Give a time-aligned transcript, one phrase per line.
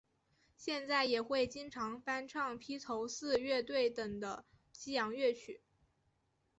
[0.55, 5.61] 现在也会经常翻唱披头四乐队等的西洋乐曲。